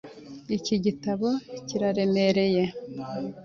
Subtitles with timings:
[0.57, 1.29] Iki gitabo
[1.67, 2.63] kiraremereye.